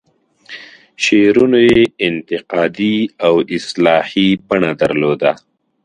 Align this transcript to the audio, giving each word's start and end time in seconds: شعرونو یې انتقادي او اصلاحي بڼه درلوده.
شعرونو 1.03 1.59
یې 1.69 1.81
انتقادي 2.07 2.97
او 3.25 3.33
اصلاحي 3.55 4.27
بڼه 4.47 4.71
درلوده. 4.81 5.31